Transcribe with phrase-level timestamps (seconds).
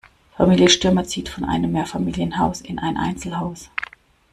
[0.35, 3.69] Familie Stürmer zieht von einem Mehrfamilienhaus in ein Einzelhaus.